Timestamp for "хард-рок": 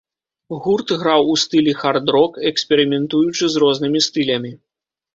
1.83-2.41